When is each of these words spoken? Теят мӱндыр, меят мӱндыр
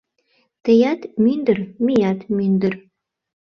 Теят 0.63 1.01
мӱндыр, 1.23 1.59
меят 1.85 2.19
мӱндыр 2.35 2.73